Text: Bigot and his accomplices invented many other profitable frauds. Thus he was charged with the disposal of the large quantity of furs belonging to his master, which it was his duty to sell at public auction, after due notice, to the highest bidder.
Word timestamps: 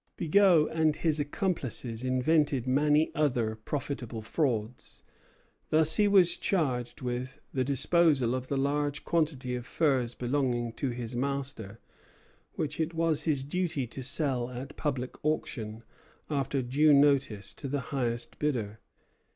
Bigot 0.17 0.69
and 0.71 0.95
his 0.95 1.19
accomplices 1.19 2.03
invented 2.03 2.65
many 2.65 3.13
other 3.13 3.53
profitable 3.55 4.23
frauds. 4.23 5.03
Thus 5.69 5.97
he 5.97 6.07
was 6.07 6.37
charged 6.37 7.01
with 7.03 7.39
the 7.53 7.63
disposal 7.63 8.33
of 8.33 8.47
the 8.47 8.57
large 8.57 9.05
quantity 9.05 9.53
of 9.53 9.67
furs 9.67 10.15
belonging 10.15 10.73
to 10.73 10.89
his 10.89 11.15
master, 11.15 11.79
which 12.53 12.79
it 12.79 12.95
was 12.95 13.25
his 13.25 13.43
duty 13.43 13.85
to 13.89 14.01
sell 14.01 14.49
at 14.49 14.75
public 14.75 15.23
auction, 15.23 15.83
after 16.31 16.63
due 16.63 16.93
notice, 16.93 17.53
to 17.53 17.67
the 17.67 17.79
highest 17.91 18.39
bidder. 18.39 18.79